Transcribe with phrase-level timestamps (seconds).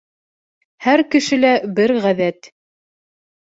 [0.85, 2.53] Һәр кешелә бер ғәҙәт.